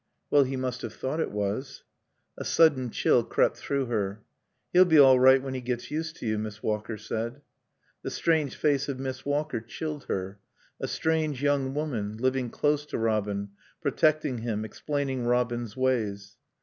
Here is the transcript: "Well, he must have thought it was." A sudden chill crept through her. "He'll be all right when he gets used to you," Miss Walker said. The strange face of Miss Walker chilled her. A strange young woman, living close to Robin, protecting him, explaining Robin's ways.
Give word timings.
"Well, 0.31 0.45
he 0.45 0.55
must 0.57 0.81
have 0.81 0.93
thought 0.95 1.19
it 1.19 1.29
was." 1.29 1.83
A 2.35 2.43
sudden 2.43 2.89
chill 2.89 3.23
crept 3.23 3.55
through 3.57 3.85
her. 3.85 4.23
"He'll 4.73 4.83
be 4.83 4.97
all 4.97 5.19
right 5.19 5.39
when 5.39 5.53
he 5.53 5.61
gets 5.61 5.91
used 5.91 6.15
to 6.17 6.25
you," 6.25 6.39
Miss 6.39 6.63
Walker 6.63 6.97
said. 6.97 7.41
The 8.01 8.09
strange 8.09 8.55
face 8.55 8.89
of 8.89 8.97
Miss 8.99 9.27
Walker 9.27 9.61
chilled 9.61 10.05
her. 10.05 10.39
A 10.79 10.87
strange 10.87 11.43
young 11.43 11.75
woman, 11.75 12.17
living 12.17 12.49
close 12.49 12.83
to 12.87 12.97
Robin, 12.97 13.49
protecting 13.79 14.39
him, 14.39 14.65
explaining 14.65 15.25
Robin's 15.25 15.77
ways. 15.77 16.35